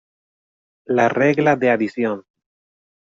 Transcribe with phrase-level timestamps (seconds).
[0.85, 2.25] La regla de adición".